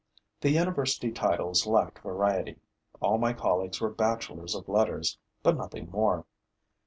[0.39, 2.59] The university titles lacked variety.
[3.01, 6.25] All my colleagues were bachelors of letters, but nothing more.